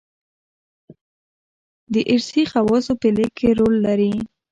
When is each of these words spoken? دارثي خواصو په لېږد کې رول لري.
دارثي 1.93 2.43
خواصو 2.51 2.93
په 3.01 3.07
لېږد 3.15 3.33
کې 3.37 3.47
رول 3.59 3.75
لري. 3.85 4.13